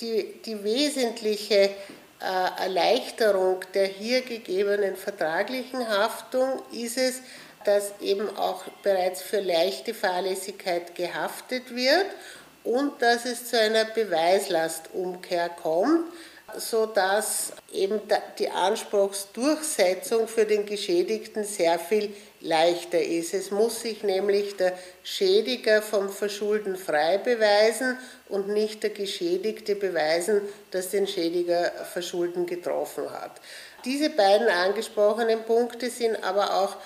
die, 0.00 0.40
die 0.44 0.62
wesentliche 0.62 1.70
Erleichterung 2.20 3.60
der 3.74 3.86
hier 3.86 4.22
gegebenen 4.22 4.96
vertraglichen 4.96 5.86
Haftung 5.88 6.62
ist 6.72 6.96
es, 6.96 7.20
dass 7.64 7.92
eben 8.00 8.36
auch 8.36 8.64
bereits 8.82 9.22
für 9.22 9.40
leichte 9.40 9.94
Fahrlässigkeit 9.94 10.94
gehaftet 10.94 11.74
wird 11.74 12.06
und 12.64 13.00
dass 13.02 13.24
es 13.26 13.50
zu 13.50 13.58
einer 13.58 13.84
Beweislastumkehr 13.84 15.50
kommt, 15.50 16.06
sodass 16.56 17.52
eben 17.72 18.00
die 18.38 18.50
Anspruchsdurchsetzung 18.50 20.28
für 20.28 20.44
den 20.44 20.66
Geschädigten 20.66 21.44
sehr 21.44 21.78
viel 21.78 22.14
leichter 22.40 23.00
ist. 23.00 23.34
Es 23.34 23.50
muss 23.50 23.80
sich 23.80 24.02
nämlich 24.02 24.56
der 24.56 24.78
Schädiger 25.02 25.82
vom 25.82 26.10
Verschulden 26.10 26.76
frei 26.76 27.18
beweisen 27.18 27.98
und 28.28 28.48
nicht 28.48 28.82
der 28.82 28.90
Geschädigte 28.90 29.74
beweisen, 29.74 30.42
dass 30.70 30.90
den 30.90 31.06
Schädiger 31.06 31.72
Verschulden 31.92 32.46
getroffen 32.46 33.10
hat. 33.10 33.40
Diese 33.84 34.10
beiden 34.10 34.48
angesprochenen 34.48 35.42
Punkte 35.42 35.90
sind 35.90 36.22
aber 36.22 36.62
auch 36.62 36.76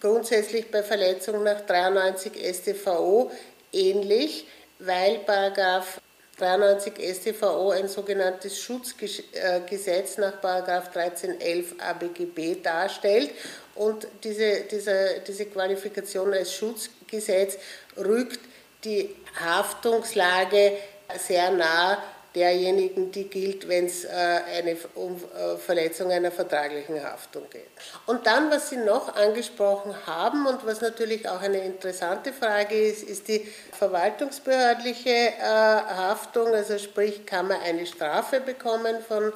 grundsätzlich 0.00 0.70
bei 0.70 0.82
Verletzungen 0.82 1.44
nach 1.44 1.60
93 1.62 2.32
StVO 2.54 3.30
ähnlich, 3.72 4.46
weil 4.78 5.18
Paragraph 5.20 6.00
93 6.38 6.94
StVO 7.14 7.70
ein 7.70 7.88
sogenanntes 7.88 8.60
Schutzgesetz 8.60 10.18
nach 10.18 10.42
1311 10.42 11.74
ABGB 11.78 12.56
darstellt 12.62 13.30
und 13.74 14.06
diese, 14.22 14.62
diese, 14.70 15.22
diese 15.26 15.46
Qualifikation 15.46 16.32
als 16.34 16.52
Schutzgesetz 16.52 17.56
rückt 17.96 18.40
die 18.84 19.14
Haftungslage 19.40 20.72
sehr 21.18 21.50
nah 21.50 22.02
derjenigen, 22.36 23.10
die 23.10 23.24
gilt, 23.24 23.66
wenn 23.66 23.86
es 23.86 24.04
äh, 24.04 24.08
eine 24.08 24.76
um 24.94 25.16
äh, 25.16 25.56
Verletzung 25.56 26.12
einer 26.12 26.30
vertraglichen 26.30 27.02
Haftung 27.02 27.48
geht. 27.50 27.66
Und 28.04 28.26
dann, 28.26 28.50
was 28.50 28.68
Sie 28.68 28.76
noch 28.76 29.16
angesprochen 29.16 29.94
haben 30.06 30.46
und 30.46 30.64
was 30.66 30.82
natürlich 30.82 31.28
auch 31.28 31.40
eine 31.40 31.58
interessante 31.64 32.34
Frage 32.34 32.78
ist, 32.78 33.02
ist 33.02 33.26
die 33.28 33.48
verwaltungsbehördliche 33.72 35.10
äh, 35.10 35.42
Haftung. 35.42 36.54
Also 36.54 36.78
sprich, 36.78 37.24
kann 37.24 37.48
man 37.48 37.60
eine 37.62 37.86
Strafe 37.86 38.40
bekommen 38.40 38.96
von 39.08 39.32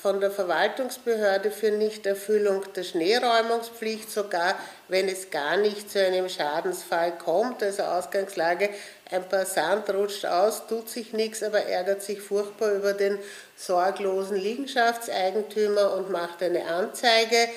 von 0.00 0.20
der 0.20 0.30
Verwaltungsbehörde 0.30 1.50
für 1.50 1.72
Nichterfüllung 1.72 2.62
der 2.74 2.84
Schneeräumungspflicht, 2.84 4.10
sogar 4.10 4.54
wenn 4.88 5.08
es 5.08 5.30
gar 5.30 5.56
nicht 5.56 5.90
zu 5.90 6.04
einem 6.04 6.28
Schadensfall 6.28 7.12
kommt. 7.18 7.62
Also 7.62 7.82
Ausgangslage, 7.82 8.70
ein 9.10 9.28
Passant 9.28 9.88
rutscht 9.90 10.24
aus, 10.24 10.66
tut 10.66 10.88
sich 10.88 11.12
nichts, 11.12 11.42
aber 11.42 11.64
ärgert 11.64 12.02
sich 12.02 12.20
furchtbar 12.20 12.72
über 12.72 12.92
den 12.92 13.18
sorglosen 13.56 14.36
Liegenschaftseigentümer 14.36 15.94
und 15.94 16.10
macht 16.10 16.42
eine 16.42 16.64
Anzeige. 16.66 17.48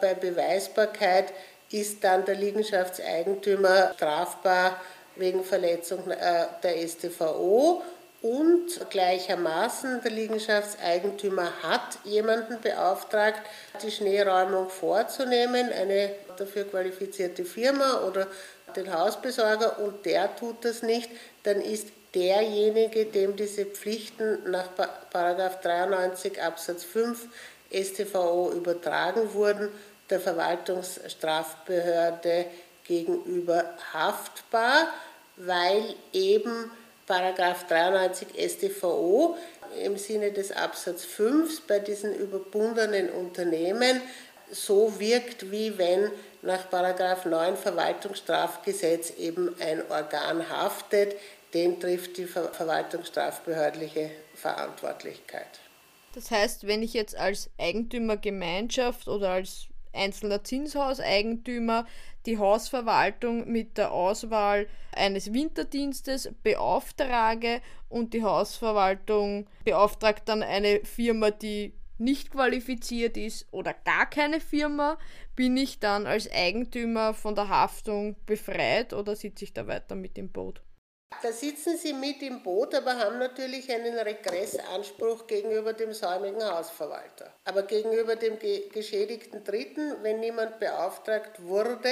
Bei 0.00 0.14
Beweisbarkeit 0.14 1.32
ist 1.70 2.02
dann 2.02 2.24
der 2.24 2.36
Liegenschaftseigentümer 2.36 3.92
strafbar 3.94 4.80
wegen 5.16 5.44
Verletzung 5.44 6.10
äh, 6.10 6.46
der 6.62 6.88
StVO 6.88 7.82
und 8.22 8.88
gleichermaßen 8.88 10.00
der 10.02 10.12
Liegenschaftseigentümer 10.12 11.50
hat 11.62 11.98
jemanden 12.04 12.60
beauftragt, 12.60 13.40
die 13.82 13.90
Schneeräumung 13.90 14.70
vorzunehmen, 14.70 15.72
eine 15.72 16.10
dafür 16.36 16.64
qualifizierte 16.64 17.44
Firma 17.44 18.02
oder 18.06 18.28
den 18.72 18.92
Hausbesorger 18.92 19.78
und 19.78 20.04
der 20.06 20.34
tut 20.36 20.64
das 20.64 20.82
nicht, 20.82 21.10
dann 21.42 21.60
ist 21.60 21.88
derjenige, 22.14 23.06
dem 23.06 23.34
diese 23.36 23.64
Pflichten 23.66 24.50
nach 24.50 24.68
93 25.12 26.42
Absatz 26.42 26.84
5 26.84 27.28
StVO 27.72 28.52
übertragen 28.52 29.34
wurden, 29.34 29.68
der 30.10 30.20
Verwaltungsstrafbehörde 30.20 32.46
gegenüber 32.84 33.64
haftbar, 33.92 34.88
weil 35.36 35.94
eben 36.12 36.70
Paragraph 37.06 37.66
93 37.66 38.28
StVO 38.38 39.36
im 39.82 39.96
Sinne 39.96 40.32
des 40.32 40.52
Absatz 40.52 41.04
5 41.04 41.62
bei 41.62 41.78
diesen 41.78 42.14
überbundenen 42.14 43.08
Unternehmen 43.10 44.02
so 44.50 45.00
wirkt, 45.00 45.50
wie 45.50 45.78
wenn 45.78 46.10
nach 46.42 46.70
9 46.70 47.56
Verwaltungsstrafgesetz 47.56 49.10
eben 49.18 49.54
ein 49.60 49.82
Organ 49.90 50.48
haftet, 50.48 51.16
den 51.54 51.80
trifft 51.80 52.16
die 52.16 52.26
verwaltungsstrafbehördliche 52.26 54.10
Verantwortlichkeit. 54.34 55.60
Das 56.14 56.30
heißt, 56.30 56.66
wenn 56.66 56.82
ich 56.82 56.92
jetzt 56.92 57.16
als 57.16 57.50
Eigentümergemeinschaft 57.58 59.08
oder 59.08 59.30
als 59.30 59.68
einzelner 59.92 60.42
Zinshauseigentümer 60.44 61.86
die 62.26 62.38
Hausverwaltung 62.38 63.50
mit 63.50 63.78
der 63.78 63.92
Auswahl 63.92 64.66
eines 64.94 65.32
Winterdienstes 65.32 66.30
beauftrage 66.42 67.60
und 67.88 68.14
die 68.14 68.22
Hausverwaltung 68.22 69.46
beauftragt 69.64 70.28
dann 70.28 70.42
eine 70.42 70.84
Firma, 70.84 71.30
die 71.30 71.72
nicht 72.02 72.30
qualifiziert 72.30 73.16
ist 73.16 73.46
oder 73.52 73.72
gar 73.72 74.08
keine 74.08 74.40
Firma, 74.40 74.98
bin 75.36 75.56
ich 75.56 75.78
dann 75.78 76.06
als 76.06 76.30
Eigentümer 76.30 77.14
von 77.14 77.34
der 77.34 77.48
Haftung 77.48 78.16
befreit 78.26 78.92
oder 78.92 79.16
sitze 79.16 79.44
ich 79.44 79.52
da 79.52 79.66
weiter 79.66 79.94
mit 79.94 80.18
im 80.18 80.30
Boot? 80.30 80.62
Da 81.22 81.30
sitzen 81.30 81.76
Sie 81.76 81.92
mit 81.92 82.22
im 82.22 82.42
Boot, 82.42 82.74
aber 82.74 82.96
haben 82.98 83.18
natürlich 83.18 83.70
einen 83.70 83.98
Regressanspruch 83.98 85.26
gegenüber 85.26 85.72
dem 85.72 85.92
säumigen 85.92 86.42
Hausverwalter. 86.42 87.34
Aber 87.44 87.62
gegenüber 87.64 88.16
dem 88.16 88.38
geschädigten 88.72 89.44
Dritten, 89.44 90.02
wenn 90.02 90.20
niemand 90.20 90.58
beauftragt 90.58 91.42
wurde, 91.42 91.90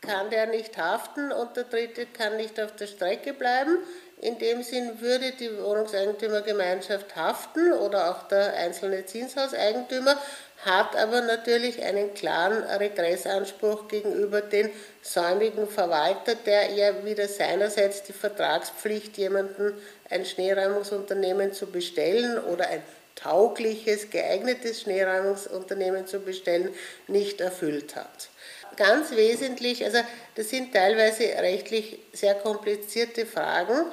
kann 0.00 0.30
der 0.30 0.46
nicht 0.46 0.76
haften 0.76 1.32
und 1.32 1.56
der 1.56 1.64
Dritte 1.64 2.06
kann 2.06 2.36
nicht 2.36 2.60
auf 2.60 2.74
der 2.76 2.86
Strecke 2.86 3.32
bleiben. 3.32 3.78
In 4.24 4.38
dem 4.38 4.62
Sinn 4.62 5.02
würde 5.02 5.32
die 5.32 5.54
Wohnungseigentümergemeinschaft 5.58 7.14
haften 7.14 7.74
oder 7.74 8.10
auch 8.10 8.26
der 8.28 8.54
einzelne 8.54 9.04
Zinshauseigentümer, 9.04 10.16
hat 10.64 10.96
aber 10.96 11.20
natürlich 11.20 11.82
einen 11.82 12.14
klaren 12.14 12.62
Regressanspruch 12.64 13.86
gegenüber 13.86 14.40
den 14.40 14.70
säumigen 15.02 15.68
Verwalter, 15.68 16.36
der 16.36 16.70
ja 16.70 17.04
wieder 17.04 17.28
seinerseits 17.28 18.02
die 18.04 18.14
Vertragspflicht, 18.14 19.18
jemanden 19.18 19.74
ein 20.08 20.24
Schneeräumungsunternehmen 20.24 21.52
zu 21.52 21.66
bestellen 21.66 22.42
oder 22.44 22.68
ein 22.68 22.82
taugliches, 23.16 24.08
geeignetes 24.08 24.80
Schneeräumungsunternehmen 24.80 26.06
zu 26.06 26.20
bestellen, 26.20 26.74
nicht 27.08 27.42
erfüllt 27.42 27.94
hat. 27.94 28.30
Ganz 28.76 29.10
wesentlich, 29.10 29.84
also 29.84 29.98
das 30.34 30.48
sind 30.48 30.72
teilweise 30.72 31.24
rechtlich 31.24 31.98
sehr 32.14 32.34
komplizierte 32.34 33.26
Fragen 33.26 33.84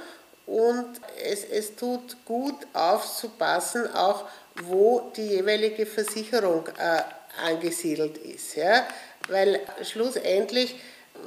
und 0.45 0.99
es, 1.23 1.43
es 1.43 1.75
tut 1.75 2.17
gut 2.25 2.55
aufzupassen, 2.73 3.93
auch 3.93 4.25
wo 4.63 5.11
die 5.15 5.27
jeweilige 5.27 5.85
Versicherung 5.85 6.67
äh, 6.67 7.01
angesiedelt 7.45 8.17
ist. 8.17 8.55
Ja? 8.55 8.85
Weil 9.27 9.59
schlussendlich, 9.83 10.75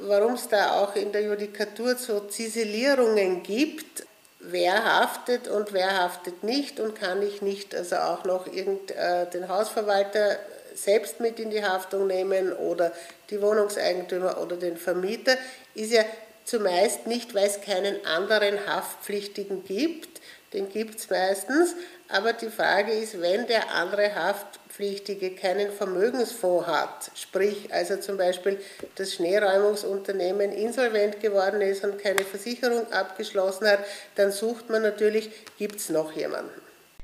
warum 0.01 0.33
es 0.33 0.47
da 0.47 0.81
auch 0.81 0.95
in 0.95 1.11
der 1.11 1.23
Judikatur 1.23 1.95
so 1.95 2.21
Ziselierungen 2.21 3.41
gibt, 3.43 4.05
wer 4.39 4.83
haftet 4.83 5.47
und 5.47 5.73
wer 5.73 5.97
haftet 5.97 6.43
nicht 6.43 6.79
und 6.79 6.95
kann 6.95 7.21
ich 7.21 7.41
nicht 7.41 7.73
also 7.73 7.95
auch 7.97 8.25
noch 8.25 8.47
irgend, 8.47 8.91
äh, 8.91 9.25
den 9.27 9.47
Hausverwalter 9.49 10.37
selbst 10.75 11.19
mit 11.19 11.39
in 11.39 11.49
die 11.49 11.63
Haftung 11.63 12.07
nehmen 12.07 12.53
oder 12.53 12.91
die 13.29 13.41
Wohnungseigentümer 13.41 14.39
oder 14.41 14.57
den 14.57 14.77
Vermieter, 14.77 15.35
ist 15.73 15.91
ja 15.91 16.03
zumeist 16.45 17.07
nicht, 17.07 17.35
weil 17.35 17.47
es 17.47 17.61
keinen 17.61 18.05
anderen 18.05 18.65
Haftpflichtigen 18.67 19.65
gibt, 19.65 20.21
den 20.53 20.69
gibt 20.69 20.99
es 20.99 21.09
meistens, 21.09 21.75
aber 22.07 22.31
die 22.31 22.49
Frage 22.49 22.93
ist, 22.93 23.19
wenn 23.19 23.47
der 23.47 23.73
andere 23.73 24.15
Haftpflichtige 24.15 25.31
keinen 25.31 25.71
Vermögensfonds 25.71 26.67
hat, 26.67 27.11
sprich 27.15 27.73
also 27.73 27.97
zum 27.97 28.17
Beispiel 28.17 28.59
das 28.95 29.15
Schneeräumungsunternehmen 29.15 30.51
insolvent 30.51 31.19
geworden 31.19 31.61
ist 31.61 31.83
und 31.83 31.97
keine 31.97 32.23
Versicherung 32.23 32.91
abgeschlossen 32.93 33.67
hat, 33.67 33.79
dann 34.15 34.31
sucht 34.31 34.69
man 34.69 34.83
natürlich, 34.83 35.29
gibt 35.57 35.77
es 35.77 35.89
noch 35.89 36.13
jemanden. 36.13 36.61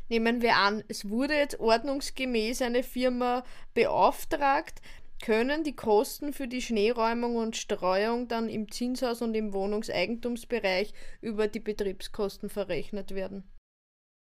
Nehmen 0.08 0.42
wir 0.42 0.56
an, 0.56 0.84
es 0.88 1.10
wurde 1.10 1.36
jetzt 1.36 1.60
ordnungsgemäß 1.60 2.62
eine 2.62 2.84
Firma 2.84 3.44
beauftragt, 3.74 4.82
können 5.22 5.64
die 5.64 5.76
Kosten 5.76 6.34
für 6.34 6.48
die 6.48 6.62
Schneeräumung 6.62 7.36
und 7.36 7.56
Streuung 7.56 8.28
dann 8.28 8.50
im 8.50 8.72
Zinshaus 8.72 9.22
und 9.22 9.36
im 9.36 9.54
Wohnungseigentumsbereich 9.54 10.94
über 11.22 11.48
die 11.48 11.60
Betriebskosten 11.60 12.50
verrechnet 12.50 13.16
werden. 13.16 13.44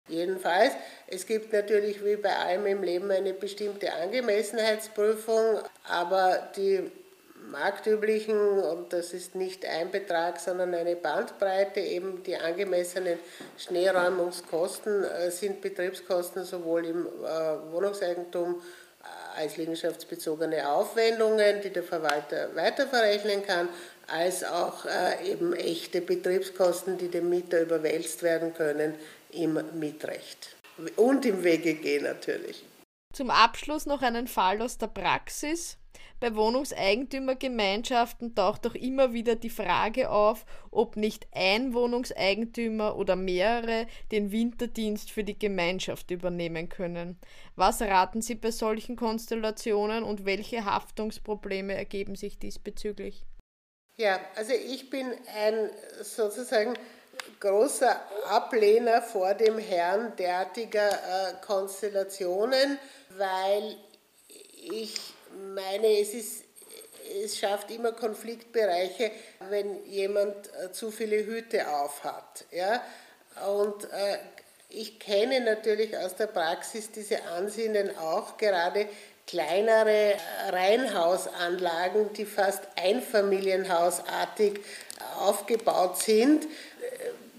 Jedenfalls, 0.08 0.72
es 1.06 1.26
gibt 1.26 1.52
natürlich 1.52 2.04
wie 2.04 2.16
bei 2.16 2.36
allem 2.36 2.66
im 2.66 2.82
Leben 2.82 3.10
eine 3.10 3.32
bestimmte 3.32 3.92
Angemessenheitsprüfung, 3.94 5.60
aber 5.88 6.50
die 6.56 6.90
marktüblichen, 7.50 8.36
und 8.36 8.92
das 8.92 9.12
ist 9.12 9.34
nicht 9.34 9.64
ein 9.64 9.90
Betrag, 9.90 10.40
sondern 10.40 10.74
eine 10.74 10.96
Bandbreite, 10.96 11.80
eben 11.80 12.22
die 12.22 12.36
angemessenen 12.36 13.18
Schneeräumungskosten 13.56 15.04
äh, 15.04 15.30
sind 15.30 15.60
Betriebskosten 15.60 16.44
sowohl 16.44 16.86
im 16.86 17.06
äh, 17.06 17.72
Wohnungseigentum 17.72 18.60
als 19.36 19.56
liegenschaftsbezogene 19.56 20.68
Aufwendungen, 20.68 21.60
die 21.62 21.70
der 21.70 21.82
Verwalter 21.82 22.54
weiterverrechnen 22.54 23.44
kann, 23.44 23.68
als 24.06 24.44
auch 24.44 24.86
eben 25.24 25.52
echte 25.54 26.00
Betriebskosten, 26.00 26.98
die 26.98 27.08
dem 27.08 27.30
Mieter 27.30 27.60
überwälzt 27.60 28.22
werden 28.22 28.54
können 28.54 28.94
im 29.30 29.58
Mietrecht 29.78 30.56
und 30.96 31.24
im 31.24 31.42
WGG 31.42 32.00
natürlich. 32.00 32.64
Zum 33.12 33.30
Abschluss 33.30 33.86
noch 33.86 34.02
einen 34.02 34.26
Fall 34.26 34.60
aus 34.60 34.78
der 34.78 34.88
Praxis. 34.88 35.78
Bei 36.20 36.34
Wohnungseigentümergemeinschaften 36.34 38.34
taucht 38.34 38.64
doch 38.64 38.74
immer 38.74 39.12
wieder 39.12 39.36
die 39.36 39.50
Frage 39.50 40.10
auf, 40.10 40.46
ob 40.70 40.96
nicht 40.96 41.26
ein 41.32 41.74
Wohnungseigentümer 41.74 42.96
oder 42.96 43.16
mehrere 43.16 43.86
den 44.10 44.32
Winterdienst 44.32 45.10
für 45.10 45.24
die 45.24 45.38
Gemeinschaft 45.38 46.10
übernehmen 46.10 46.68
können. 46.68 47.18
Was 47.56 47.82
raten 47.82 48.22
Sie 48.22 48.36
bei 48.36 48.50
solchen 48.50 48.96
Konstellationen 48.96 50.02
und 50.02 50.24
welche 50.24 50.64
Haftungsprobleme 50.64 51.74
ergeben 51.74 52.16
sich 52.16 52.38
diesbezüglich? 52.38 53.24
Ja, 53.96 54.18
also 54.34 54.52
ich 54.52 54.90
bin 54.90 55.06
ein 55.36 55.70
sozusagen 56.02 56.74
großer 57.40 58.00
Ablehner 58.28 59.02
vor 59.02 59.34
dem 59.34 59.58
Herrn 59.58 60.14
derartiger 60.16 60.90
äh, 60.90 61.34
Konstellationen, 61.44 62.78
weil 63.10 63.76
ich 64.70 65.13
meine, 65.54 66.00
es, 66.00 66.14
ist, 66.14 66.44
es 67.24 67.38
schafft 67.38 67.70
immer 67.70 67.92
Konfliktbereiche, 67.92 69.10
wenn 69.50 69.84
jemand 69.86 70.34
äh, 70.62 70.72
zu 70.72 70.90
viele 70.90 71.24
Hüte 71.24 71.68
aufhat. 71.68 72.44
Ja? 72.50 72.82
Und 73.46 73.84
äh, 73.84 74.18
ich 74.68 74.98
kenne 74.98 75.40
natürlich 75.40 75.96
aus 75.96 76.16
der 76.16 76.26
Praxis 76.26 76.90
diese 76.90 77.22
Ansinnen 77.24 77.96
auch, 77.98 78.36
gerade 78.36 78.88
kleinere 79.26 80.14
Reihenhausanlagen, 80.50 82.12
die 82.12 82.26
fast 82.26 82.62
einfamilienhausartig 82.76 84.60
aufgebaut 85.18 85.98
sind, 85.98 86.46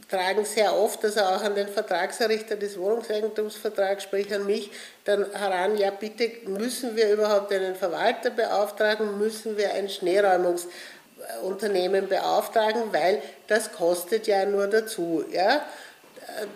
tragen 0.10 0.46
sehr 0.46 0.76
oft, 0.76 1.04
also 1.04 1.22
auch 1.22 1.42
an 1.42 1.56
den 1.56 1.68
Vertragserrichter 1.68 2.56
des 2.56 2.78
Wohnungseigentumsvertrags, 2.78 4.04
sprich 4.04 4.32
an 4.34 4.46
mich, 4.46 4.70
dann 5.04 5.26
heran, 5.34 5.78
ja 5.78 5.90
bitte 5.92 6.32
müssen 6.46 6.96
wir 6.96 7.12
überhaupt 7.12 7.52
einen 7.52 7.76
Verwalter 7.76 8.30
beauftragen, 8.30 9.18
müssen 9.18 9.58
wir 9.58 9.74
ein 9.74 9.90
Schneeräumungsunternehmen 9.90 12.08
beauftragen, 12.08 12.84
weil 12.92 13.22
das 13.48 13.72
kostet 13.72 14.28
ja 14.28 14.46
nur 14.46 14.68
dazu. 14.68 15.26
Ja? 15.32 15.66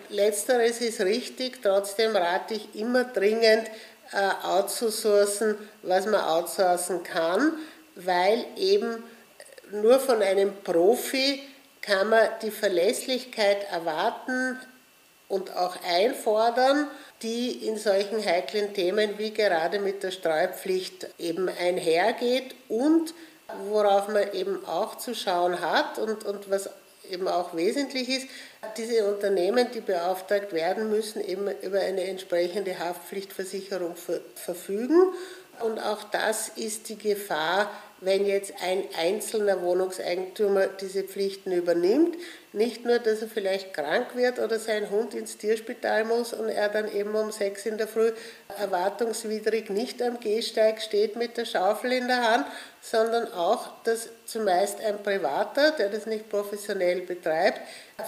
Letzteres 0.08 0.80
ist 0.80 1.00
richtig, 1.00 1.60
trotzdem 1.62 2.14
rate 2.14 2.54
ich 2.54 2.74
immer 2.74 3.04
dringend, 3.04 3.68
äh, 4.12 4.44
outzusourcen, 4.44 5.56
was 5.82 6.04
man 6.06 6.20
outsourcen 6.20 7.04
kann, 7.04 7.52
weil 7.94 8.44
eben 8.56 9.04
nur 9.70 10.00
von 10.00 10.20
einem 10.20 10.52
Profi 10.64 11.40
kann 11.82 12.08
man 12.08 12.28
die 12.42 12.50
Verlässlichkeit 12.50 13.64
erwarten 13.70 14.58
und 15.28 15.56
auch 15.56 15.76
einfordern, 15.84 16.88
die 17.22 17.66
in 17.66 17.78
solchen 17.78 18.24
heiklen 18.24 18.74
Themen 18.74 19.18
wie 19.18 19.32
gerade 19.32 19.78
mit 19.78 20.02
der 20.02 20.10
Streupflicht 20.10 21.06
eben 21.18 21.48
einhergeht 21.48 22.54
und 22.68 23.14
worauf 23.68 24.08
man 24.08 24.32
eben 24.32 24.64
auch 24.66 24.96
zu 24.98 25.14
schauen 25.14 25.60
hat 25.60 25.98
und, 25.98 26.24
und 26.24 26.50
was 26.50 26.70
eben 27.10 27.28
auch 27.28 27.54
wesentlich 27.54 28.08
ist, 28.08 28.28
diese 28.76 29.04
Unternehmen, 29.12 29.66
die 29.74 29.80
beauftragt 29.80 30.52
werden, 30.52 30.90
müssen 30.90 31.20
eben 31.24 31.48
über 31.62 31.80
eine 31.80 32.04
entsprechende 32.04 32.78
Haftpflichtversicherung 32.78 33.94
verfügen. 34.34 35.12
Und 35.60 35.78
auch 35.78 36.04
das 36.04 36.50
ist 36.50 36.88
die 36.88 36.96
Gefahr, 36.96 37.70
wenn 38.00 38.26
jetzt 38.26 38.54
ein 38.62 38.84
einzelner 38.98 39.60
Wohnungseigentümer 39.62 40.68
diese 40.68 41.02
Pflichten 41.02 41.52
übernimmt. 41.52 42.16
Nicht 42.52 42.84
nur, 42.84 42.98
dass 42.98 43.22
er 43.22 43.28
vielleicht 43.28 43.74
krank 43.74 44.16
wird 44.16 44.38
oder 44.38 44.58
sein 44.58 44.90
Hund 44.90 45.14
ins 45.14 45.36
Tierspital 45.36 46.04
muss 46.04 46.32
und 46.32 46.48
er 46.48 46.68
dann 46.68 46.92
eben 46.92 47.14
um 47.14 47.30
sechs 47.30 47.66
in 47.66 47.78
der 47.78 47.86
Früh 47.86 48.12
erwartungswidrig 48.58 49.70
nicht 49.70 50.02
am 50.02 50.18
Gehsteig 50.18 50.80
steht 50.80 51.16
mit 51.16 51.36
der 51.36 51.44
Schaufel 51.44 51.92
in 51.92 52.08
der 52.08 52.28
Hand, 52.28 52.46
sondern 52.80 53.32
auch, 53.32 53.68
dass 53.84 54.08
zumeist 54.24 54.80
ein 54.80 55.02
Privater, 55.02 55.72
der 55.72 55.90
das 55.90 56.06
nicht 56.06 56.28
professionell 56.28 57.02
betreibt, 57.02 57.60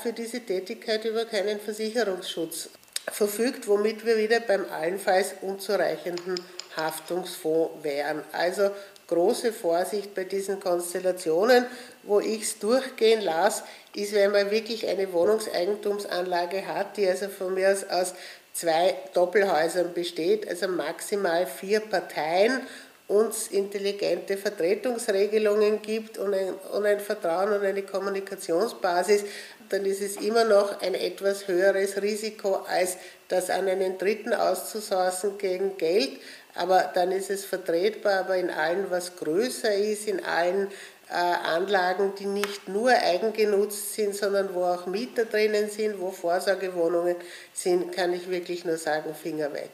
für 0.03 0.13
diese 0.13 0.41
Tätigkeit 0.41 1.05
über 1.05 1.25
keinen 1.27 1.61
Versicherungsschutz 1.61 2.71
verfügt, 3.11 3.69
womit 3.69 4.05
wir 4.07 4.17
wieder 4.17 4.41
beim 4.41 4.65
allenfalls 4.71 5.35
unzureichenden 5.43 6.37
Haftungsfonds 6.77 7.83
wären. 7.83 8.23
Also 8.33 8.71
große 9.09 9.53
Vorsicht 9.53 10.15
bei 10.15 10.25
diesen 10.25 10.61
Konstellationen. 10.61 11.67
Wo 12.05 12.21
ich 12.21 12.43
es 12.43 12.59
durchgehen 12.59 13.21
lasse, 13.21 13.63
ist, 13.95 14.13
wenn 14.13 14.33
man 14.33 14.51
wirklich 14.51 14.89
eine 14.89 15.13
Wohnungseigentumsanlage 15.13 16.67
hat, 16.67 16.97
die 16.97 17.07
also 17.09 17.29
von 17.29 17.55
mir 17.55 17.71
aus 17.71 17.85
aus 17.85 18.15
zwei 18.53 18.95
Doppelhäusern 19.15 19.93
besteht, 19.95 20.49
also 20.49 20.69
maximal 20.69 21.47
vier 21.47 21.81
Parteien 21.81 22.61
uns 23.09 23.49
intelligente 23.49 24.37
Vertretungsregelungen 24.37 25.83
gibt 25.83 26.19
und 26.19 26.35
ein, 26.35 26.55
und 26.73 26.87
ein 26.87 27.01
Vertrauen 27.01 27.53
und 27.53 27.65
eine 27.65 27.83
Kommunikationsbasis, 27.83 29.25
dann 29.69 29.85
ist 29.85 30.03
es 30.03 30.17
immer 30.17 30.45
noch 30.45 30.81
ein 30.81 30.95
etwas 30.95 31.49
höheres 31.49 32.01
Risiko, 32.01 32.57
als 32.69 32.97
das 33.29 33.51
an 33.51 33.69
einen 33.69 33.99
Dritten 33.99 34.33
auszusourcen 34.33 35.39
gegen 35.39 35.77
Geld. 35.79 36.21
Aber 36.55 36.91
dann 36.95 37.13
ist 37.13 37.31
es 37.31 37.45
vertretbar, 37.45 38.21
aber 38.21 38.37
in 38.37 38.51
allen, 38.51 38.91
was 38.91 39.17
größer 39.17 39.75
ist, 39.75 40.07
in 40.07 40.25
allen 40.25 40.69
äh, 41.09 41.15
Anlagen, 41.15 42.15
die 42.19 42.27
nicht 42.27 42.69
nur 42.69 42.91
eigengenutzt 42.91 43.95
sind, 43.95 44.15
sondern 44.15 44.55
wo 44.55 44.65
auch 44.65 44.87
Mieter 44.87 45.25
drinnen 45.25 45.71
sind, 45.71 46.01
wo 46.01 46.11
Vorsorgewohnungen 46.11 47.17
sind, 47.53 47.93
kann 47.93 48.13
ich 48.13 48.29
wirklich 48.29 48.65
nur 48.65 48.77
sagen, 48.77 49.15
Finger 49.15 49.53
weg. 49.53 49.71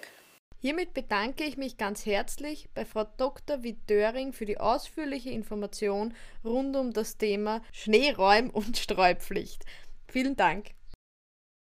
Hiermit 0.61 0.93
bedanke 0.93 1.45
ich 1.45 1.57
mich 1.57 1.77
ganz 1.77 2.05
herzlich 2.05 2.69
bei 2.75 2.85
Frau 2.85 3.05
Dr. 3.17 3.63
Witt-Döring 3.63 4.33
für 4.33 4.45
die 4.45 4.59
ausführliche 4.59 5.31
Information 5.31 6.15
rund 6.45 6.75
um 6.75 6.93
das 6.93 7.17
Thema 7.17 7.63
Schneeräum- 7.73 8.51
und 8.51 8.77
Streupflicht. 8.77 9.65
Vielen 10.09 10.35
Dank. 10.35 10.71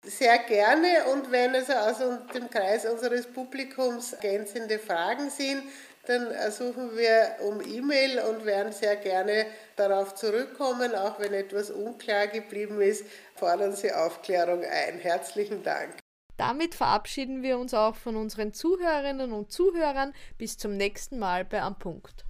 Sehr 0.07 0.39
gerne 0.41 1.05
und 1.13 1.31
wenn 1.31 1.55
es 1.55 1.71
aus 1.71 1.99
dem 2.35 2.51
Kreis 2.51 2.85
unseres 2.85 3.27
Publikums 3.27 4.13
ergänzende 4.13 4.79
Fragen 4.79 5.31
sind, 5.31 5.63
dann 6.07 6.29
suchen 6.51 6.97
wir 6.97 7.37
um 7.41 7.61
E-Mail 7.63 8.21
und 8.21 8.45
werden 8.45 8.73
sehr 8.73 8.97
gerne 8.97 9.47
darauf 9.77 10.15
zurückkommen. 10.15 10.95
Auch 10.95 11.19
wenn 11.19 11.33
etwas 11.33 11.71
unklar 11.71 12.27
geblieben 12.27 12.81
ist, 12.83 13.07
fordern 13.35 13.75
Sie 13.75 13.91
Aufklärung 13.91 14.63
ein. 14.65 14.99
Herzlichen 14.99 15.63
Dank. 15.63 15.97
Damit 16.37 16.75
verabschieden 16.75 17.43
wir 17.43 17.59
uns 17.59 17.73
auch 17.73 17.95
von 17.95 18.17
unseren 18.17 18.53
Zuhörerinnen 18.53 19.33
und 19.33 19.53
Zuhörern. 19.53 20.13
Bis 20.37 20.59
zum 20.59 20.77
nächsten 20.77 21.19
Mal 21.19 21.45
bei 21.45 21.63
Am 21.63 21.79
Punkt. 21.79 22.27